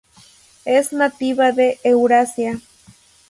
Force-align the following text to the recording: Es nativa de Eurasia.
Es 0.65 0.93
nativa 0.93 1.51
de 1.51 1.79
Eurasia. 1.83 2.59